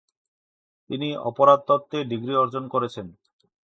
[0.89, 3.05] তিনি অপরাধতত্ত্বে ডিগ্রি অর্জন করেছেন।